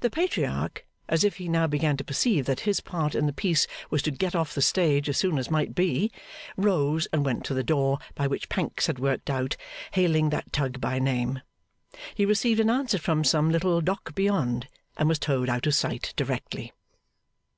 [0.00, 3.66] The Patriarch, as if he now began to perceive that his part in the piece
[3.90, 6.10] was to get off the stage as soon as might be,
[6.56, 9.58] rose, and went to the door by which Pancks had worked out,
[9.90, 11.42] hailing that Tug by name.
[12.14, 16.14] He received an answer from some little Dock beyond, and was towed out of sight
[16.16, 16.72] directly.